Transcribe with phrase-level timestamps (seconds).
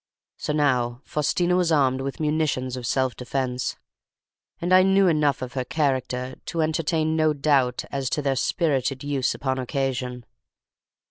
[0.37, 3.77] So now Faustina was armed with munitions of self defence;
[4.59, 9.03] and I knew enough of her character to entertain no doubt as to their spirited
[9.03, 10.25] use upon occasion.